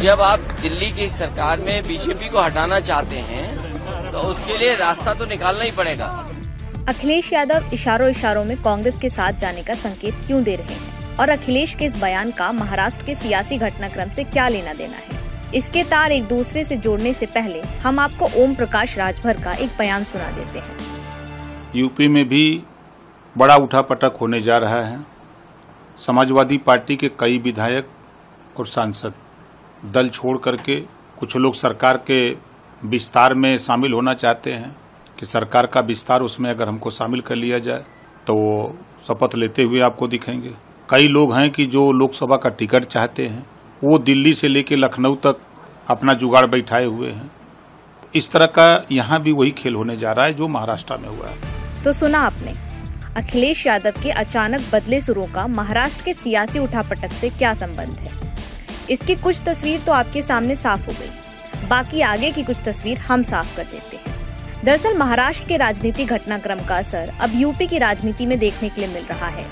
जब 0.00 0.20
आप 0.20 0.40
दिल्ली 0.62 0.90
की 0.90 1.08
सरकार 1.08 1.60
में 1.60 1.82
बीजेपी 1.82 2.28
को 2.28 2.40
हटाना 2.40 2.78
चाहते 2.80 3.16
हैं 3.16 4.12
तो 4.12 4.18
उसके 4.20 4.56
लिए 4.58 4.74
रास्ता 4.74 5.14
तो 5.14 5.26
निकालना 5.26 5.64
ही 5.64 5.70
पड़ेगा। 5.70 6.06
अखिलेश 6.88 7.32
यादव 7.32 7.68
इशारों 7.72 8.08
इशारों 8.08 8.44
में 8.44 8.56
कांग्रेस 8.62 8.98
के 8.98 9.08
साथ 9.08 9.32
जाने 9.32 9.62
का 9.62 9.74
संकेत 9.74 10.14
क्यों 10.26 10.42
दे 10.44 10.56
रहे 10.56 10.74
हैं? 10.74 11.16
और 11.16 11.28
अखिलेश 11.28 11.74
के 11.74 11.84
इस 11.84 11.96
बयान 11.96 12.30
का 12.30 12.50
महाराष्ट्र 12.52 13.06
के 13.06 13.14
सियासी 13.14 13.58
घटनाक्रम 13.58 14.10
से 14.10 14.24
क्या 14.24 14.48
लेना 14.48 14.72
देना 14.72 14.96
है? 14.96 15.52
इसके 15.54 15.82
तार 15.84 16.12
एक 16.12 16.28
दूसरे 16.28 16.64
से 16.64 16.76
जोड़ने 16.78 17.12
से 17.12 17.26
पहले 17.28 17.60
हम 17.60 17.98
आपको 17.98 18.30
ओम 18.36 18.54
प्रकाश 18.54 18.98
राजभर 18.98 19.42
का 19.42 19.52
एक 19.54 19.78
बयान 19.78 20.04
सुना 20.04 20.30
देते 20.32 20.58
हैं। 20.58 20.76
यूपी 21.76 22.08
में 22.08 22.24
भी 22.28 22.62
बड़ा 23.36 23.56
उठापटक 23.58 24.18
होने 24.20 24.42
जा 24.42 24.58
रहा 24.58 24.82
है। 24.82 25.00
समाजवादी 25.98 26.58
पार्टी 26.58 26.96
के 26.96 27.10
कई 27.20 27.38
विधायक 27.38 27.90
और 28.58 28.66
सांसद 28.66 29.12
दल 29.84 30.08
छोड़ 30.08 30.36
करके 30.38 30.80
कुछ 31.18 31.36
लोग 31.36 31.54
सरकार 31.54 31.96
के 32.10 32.30
विस्तार 32.82 33.34
में 33.34 33.56
शामिल 33.58 33.92
होना 33.92 34.14
चाहते 34.14 34.52
हैं 34.52 34.76
कि 35.18 35.26
सरकार 35.26 35.66
का 35.66 35.80
विस्तार 35.80 36.22
उसमें 36.22 36.50
अगर 36.50 36.68
हमको 36.68 36.90
शामिल 36.90 37.20
कर 37.20 37.36
लिया 37.36 37.58
जाए 37.58 37.84
तो 38.26 38.34
वो 38.34 38.76
शपथ 39.08 39.34
लेते 39.34 39.62
हुए 39.62 39.80
आपको 39.80 40.08
दिखेंगे। 40.08 40.52
कई 40.90 41.08
लोग 41.08 41.34
हैं 41.34 41.50
कि 41.50 41.66
जो 41.66 41.90
लोकसभा 41.92 42.36
का 42.36 42.48
टिकट 42.48 42.84
चाहते 42.84 43.26
हैं, 43.26 43.46
वो 43.84 43.98
दिल्ली 43.98 44.34
से 44.34 44.48
लेकर 44.48 44.76
लखनऊ 44.76 45.14
तक 45.16 45.40
अपना 45.88 46.14
जुगाड़ 46.14 46.46
बैठाए 46.46 46.84
हुए 46.84 47.08
हैं। 47.08 47.30
इस 48.14 48.30
तरह 48.32 48.46
का 48.46 48.84
यहाँ 48.92 49.20
भी 49.22 49.32
वही 49.32 49.50
खेल 49.50 49.74
होने 49.74 49.96
जा 49.96 50.12
रहा 50.12 50.26
है 50.26 50.34
जो 50.34 50.48
महाराष्ट्र 50.48 50.96
में 50.96 51.08
हुआ 51.08 51.26
है। 51.26 51.82
तो 51.82 51.92
सुना 51.92 52.20
आपने, 52.20 52.52
अखिलेश 53.16 53.66
यादव 53.66 54.00
के 54.02 54.10
अचानक 54.10 54.70
बदले 54.72 55.00
सुरों 55.00 55.26
का 55.26 55.46
महाराष्ट्र 55.46 56.04
के 56.04 56.14
सियासी 56.14 56.58
उठापटक 56.58 57.12
से 57.12 57.30
क्या 57.30 57.54
संबंध 57.54 57.98
है? 57.98 58.19
इसकी 58.90 59.14
कुछ 59.14 59.40
तस्वीर 59.46 59.80
तो 59.80 59.92
आपके 59.92 60.22
सामने 60.22 60.54
साफ़ 60.56 60.86
हो 60.86 60.92
गई। 60.92 61.68
बाकी 61.68 62.00
आगे 62.00 62.30
की 62.30 62.42
कुछ 62.42 62.60
तस्वीर 62.64 62.98
हम 62.98 63.22
साफ़ 63.22 63.56
कर 63.56 63.64
देते 63.64 63.96
हैं। 63.96 64.64
दरअसल 64.64 64.96
महाराष्ट्र 64.96 65.48
के 65.48 65.56
राजनीतिक 65.56 66.08
घटनाक्रम 66.08 66.60
का 66.60 66.76
असर 66.76 67.12
अब 67.20 67.32
यूपी 67.34 67.66
की 67.66 67.78
राजनीति 67.78 68.26
में 68.26 68.38
देखने 68.38 68.68
के 68.68 68.80
लिए 68.80 68.90
मिल 68.90 69.04
रहा 69.04 69.28
है। 69.28 69.44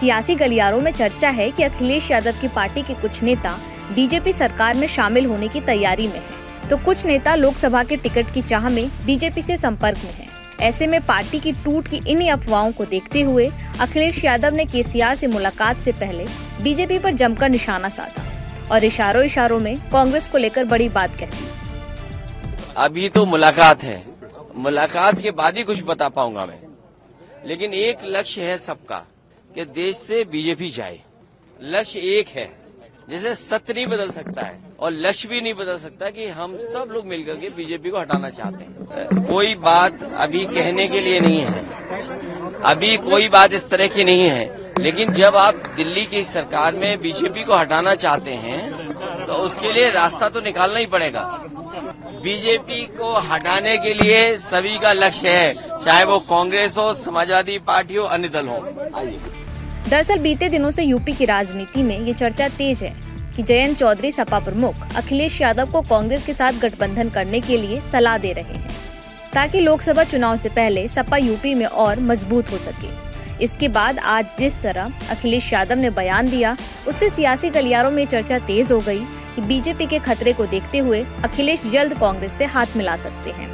सियासी 0.00 0.34
गलियारों 0.34 0.80
में 0.80 0.90
चर्चा 0.92 1.28
है 1.28 1.50
कि 1.50 1.62
अखिलेश 1.62 2.10
यादव 2.10 2.40
की 2.40 2.48
पार्टी 2.48 2.82
के 2.82 2.94
कुछ 2.94 3.22
नेता 3.22 3.58
बीजेपी 3.94 4.32
सरकार 4.32 4.76
में 4.76 4.86
शामिल 4.86 5.26
होने 5.26 5.48
की 5.48 5.60
तैयारी 5.60 6.08
में 6.08 6.18
है। 6.18 6.68
तो 6.68 6.76
कुछ 6.76 7.06
नेता 7.06 7.34
लोकसभा 7.34 7.82
के 7.82 7.96
टिकट 7.96 8.30
की 8.30 8.42
चाह 8.42 8.68
में 8.68 8.88
बीजेपी 9.06 9.42
से 9.42 9.56
संपर्क 9.56 10.04
में 10.04 10.12
हैं। 10.12 10.28
ऐसे 10.60 10.86
में 10.86 11.00
पार्टी 11.06 11.38
की 11.38 11.52
टूट 11.54 11.88
की 11.88 12.00
इन्हीं 12.06 12.30
अफवाहों 12.30 12.72
को 12.72 12.84
देखते 12.84 13.22
हुए 13.22 13.50
अखिलेश 13.80 14.24
यादव 14.24 14.54
ने 14.54 14.64
केसीआर 14.64 15.14
से 15.14 15.26
मुलाकात 15.26 15.80
से 15.80 15.92
पहले 15.94 16.26
बीजेपी 16.62 16.98
पर 16.98 17.14
जमकर 17.14 17.48
निशाना 17.48 17.88
साधा। 17.88 18.30
और 18.72 18.84
इशारों 18.84 19.24
इशारों 19.24 19.60
में 19.60 19.76
कांग्रेस 19.90 20.28
को 20.28 20.38
लेकर 20.38 20.64
बड़ी 20.64 20.88
बात 20.88 21.16
कह 21.16 21.26
दी 21.26 21.48
अभी 22.76 23.08
तो 23.08 23.24
मुलाकात 23.24 23.82
है। 23.82 24.04
मुलाकात 24.56 25.20
के 25.20 25.30
बाद 25.30 25.56
ही 25.56 25.62
कुछ 25.62 25.82
बता 25.84 26.08
पाऊँगा 26.08 26.46
मैं। 26.46 26.58
लेकिन 27.46 27.72
एक 27.72 27.98
लक्ष्य 28.04 28.42
है 28.42 28.58
सबका, 28.58 29.06
कि 29.54 29.64
देश 29.64 29.96
से 29.96 30.24
बीजेपी 30.24 30.70
जाए। 30.70 31.00
लक्ष्य 31.62 31.98
एक 31.98 32.28
है, 32.28 32.50
जैसे 33.10 33.34
सत्य 33.34 33.72
नहीं 33.72 33.86
बदल 33.86 34.10
सकता 34.10 34.42
है, 34.42 34.58
और 34.80 34.92
लक्ष्य 34.92 35.28
भी 35.28 35.40
नहीं 35.40 35.54
बदल 35.54 35.78
सकता 35.78 36.10
कि 36.10 36.26
हम 36.26 36.56
सब 36.58 36.88
लोग 36.92 37.06
मिलकर 37.06 37.34
के 37.34 37.48
बीजेपी 37.48 37.90
को 37.90 37.98
हटाना 37.98 38.30
चाहते 38.30 38.64
हैं। 38.64 39.26
कोई 39.26 39.54
बात 39.54 40.02
अभी 40.14 40.44
कहने 40.44 40.88
के 40.88 41.00
लिए 41.00 41.20
नहीं 41.20 41.40
है। 41.40 41.64
अभी 42.62 42.96
कोई 42.96 43.28
बात 43.28 43.52
इस 43.52 43.70
तरह 43.70 43.86
की 43.86 44.04
नहीं 44.04 44.28
है 44.28 44.63
लेकिन 44.78 45.12
जब 45.12 45.36
आप 45.36 45.54
दिल्ली 45.76 46.04
की 46.06 46.22
सरकार 46.24 46.74
में 46.74 47.00
बीजेपी 47.02 47.44
को 47.44 47.54
हटाना 47.54 47.94
चाहते 47.96 48.30
हैं 48.36 49.26
तो 49.26 49.32
उसके 49.34 49.72
लिए 49.72 49.90
रास्ता 49.90 50.28
तो 50.28 50.40
निकालना 50.40 50.78
ही 50.78 50.86
पड़ेगा। 50.86 51.22
बीजेपी 52.22 52.84
को 52.96 53.12
हटाने 53.22 53.76
के 53.78 53.92
लिए 53.94 54.36
सभी 54.38 54.78
का 54.78 54.92
लक्ष्य 54.92 55.28
है, 55.28 55.54
चाहे 55.84 56.04
वो 56.04 56.18
कांग्रेस 56.20 56.76
हो, 56.78 56.92
समाजवादी 56.94 57.58
पार्टी 57.60 57.94
हो, 57.94 58.04
अन्य 58.06 58.28
दल 58.28 58.48
हो। 58.48 58.58
दरअसल 59.88 60.18
बीते 60.18 60.48
दिनों 60.48 60.70
से 60.70 60.82
यूपी 60.84 61.12
की 61.12 61.24
राजनीति 61.24 61.82
में 61.82 61.98
ये 61.98 62.12
चर्चा 62.14 62.48
तेज 62.50 62.82
है 62.84 62.94
कि 63.36 63.42
जयंत 63.42 63.78
चौधरी 63.78 64.10
सपा 64.12 64.38
प्रमुख 64.40 64.96
अखिलेश 64.96 65.40
यादव 65.40 65.72
को 65.72 65.82
कांग्रेस 65.84 66.22
के 66.22 66.32
साथ 66.34 66.60
गठबंधन 66.60 67.08
करने 67.10 67.40
के 67.40 67.56
लिए 67.56 67.80
सलाह 67.82 68.18
दे 68.18 68.32
रहे 68.32 68.54
हैं, 68.54 68.70
ताकि 69.34 69.60
लोकसभा 69.60 70.04
चुनाव 70.04 70.36
से 70.36 70.48
पहले 70.50 70.86
सपा 70.88 71.16
यूपी 71.18 71.54
में 71.54 71.66
और 71.66 72.00
मज़बूत 72.02 72.52
हो 72.52 72.58
सके। 72.58 72.92
इसके 73.44 73.68
बाद 73.68 73.98
आज 73.98 74.36
जिस 74.38 74.62
तरह 74.62 74.92
अखिलेश 75.10 75.52
यादव 75.52 75.78
ने 75.78 75.90
बयान 75.92 76.28
दिया, 76.30 76.56
उससे 76.88 77.08
सियासी 77.10 77.50
गलियारों 77.50 77.90
में 77.90 78.04
चर्चा 78.06 78.38
तेज 78.40 78.72
हो 78.72 78.78
गई 78.80 79.00
कि 79.34 79.42
बीजेपी 79.42 79.86
के 79.86 79.98
खतरे 79.98 80.32
को 80.32 80.46
देखते 80.46 80.78
हुए 80.78 81.02
अखिलेश 81.24 81.62
जल्द 81.72 81.98
कांग्रेस 82.00 82.32
से 82.32 82.44
हाथ 82.46 82.76
मिला 82.76 82.96
सकते 82.96 83.30
हैं। 83.30 83.52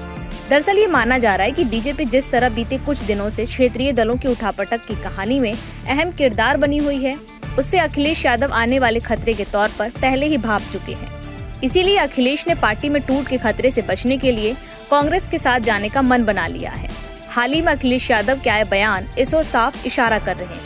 दरअसल 0.50 0.78
ये 0.78 0.86
माना 0.88 1.18
जा 1.18 1.34
रहा 1.34 1.46
है 1.46 1.52
कि 1.52 1.64
बीजेपी 1.64 2.04
जिस 2.06 2.30
तरह 2.30 2.48
बीते 2.48 2.78
कुछ 2.78 3.02
दिनों 3.02 3.28
से 3.28 3.44
क्षेत्रीय 3.44 3.92
दलों 3.92 4.16
की 4.16 4.28
उठापटक 4.28 4.86
की 4.86 4.94
कहानी 5.02 5.40
में 5.40 5.52
अहम 5.52 6.10
किरदार 6.12 6.56
बनी 6.56 6.78
हुई 6.78 7.02
है, 7.04 7.16
उससे 7.58 7.78
अखिलेश 7.78 8.24
यादव 8.26 8.52
आने 8.52 8.78
वाले 8.78 9.00
खतरे 9.00 9.34
के 9.34 9.44
तौर 9.44 9.70
पर 9.78 9.90
पहले 10.00 10.26
ही 10.26 10.38
भाप 10.38 10.70
चुके 10.72 10.92
हैं। 10.92 11.18
इसीलिए 11.62 11.96
अखिलेश 11.98 12.46
ने 12.48 12.54
पार्टी 12.56 12.88
में 12.88 13.02
टूट 13.02 13.28
के 13.28 13.38
खतरे 13.38 13.70
से 13.70 13.82
बचने 13.82 14.16
के 14.16 14.32
लिए 14.32 14.54
कांग्रेस 14.90 15.28
के 15.28 15.38
साथ 15.38 15.60
जाने 15.60 15.88
का 15.88 16.02
मन 16.02 16.24
बना 16.24 16.46
लिया 16.46 16.70
है। 16.70 16.88
हाल 17.30 17.52
ही 17.52 17.60
में 17.62 17.72
अखिलेश 17.72 18.10
यादव 18.10 18.40
के 18.44 18.50
आए 18.50 18.64
बयान 18.64 19.06
इस 19.18 19.34
ओर 19.34 19.42
साफ़ 19.42 19.86
इशारा 19.86 20.18
कर 20.18 20.36
रहे 20.36 20.54
हैं। 20.54 20.60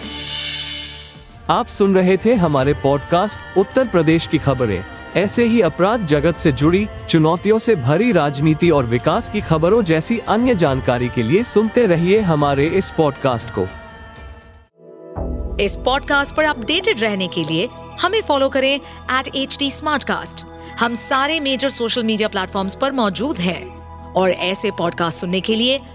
आप 1.50 1.66
सुन 1.66 1.94
रहे 1.94 2.16
थे 2.16 2.34
हमारे 2.34 2.74
पॉडकास्ट 2.74 3.58
उत्तर 3.58 3.88
प्रदेश 3.88 4.26
की 4.26 4.38
खबरें। 4.38 4.84
ऐसे 5.16 5.44
ही 5.44 5.60
अपराध 5.60 6.06
जगत 6.06 6.36
से 6.36 6.52
जुड़ी 6.52 6.86
चुनौतियों 7.10 7.58
से 7.58 7.74
भरी 7.74 8.12
राजनीति 8.12 8.70
और 8.70 8.86
विकास 8.86 9.28
की 9.28 9.40
खबरों 9.40 9.82
जैसी 9.82 10.18
अन्य 10.18 10.54
जानकारी 10.54 11.08
के 11.08 11.22
लिए 11.22 11.42
सुनते 11.42 11.86
रहिए 11.86 12.20
हमारे 12.20 12.66
इस 12.66 12.90
पॉडकास्ट 12.90 13.50
को। 13.58 13.66
इस 15.60 15.76
पॉडकास्ट 15.76 16.34
पर 16.34 16.44
अपडेटेड 16.44 17.00
रहने 17.00 17.28
के 17.28 17.44
लिए 17.44 17.68
हमें 18.00 18.22
फॉलो 18.22 18.48
करें 18.48 18.74
एट 19.18 19.36
एच 19.36 19.56
डी 19.58 19.70
हम 20.80 20.94
सारे 20.94 21.40
मेजर 21.40 21.68
सोशल 21.68 22.04
मीडिया 22.04 22.28
प्लेटफॉर्म 22.28 22.68
पर 22.80 22.92
मौजूद 22.92 23.38
हैं। 23.38 23.84
और 24.12 24.30
ऐसे 24.30 24.70
पॉडकास्ट 24.70 25.18
सुनने 25.18 25.40
के 25.40 25.54
लिए 25.54 25.80